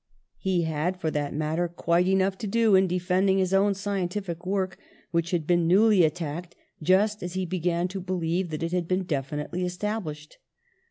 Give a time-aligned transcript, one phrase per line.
[0.39, 4.79] He had, for that matter, quite enough fco do in defending his own scientific work,
[5.11, 9.03] which had been newly attacked just as he began to believe that it had been
[9.03, 10.39] definitely established.